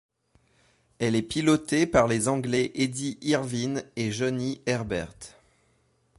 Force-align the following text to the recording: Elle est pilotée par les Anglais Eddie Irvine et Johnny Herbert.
Elle 0.97 1.15
est 1.15 1.21
pilotée 1.21 1.85
par 1.85 2.07
les 2.07 2.27
Anglais 2.27 2.71
Eddie 2.73 3.19
Irvine 3.21 3.83
et 3.95 4.11
Johnny 4.11 4.59
Herbert. 4.65 5.13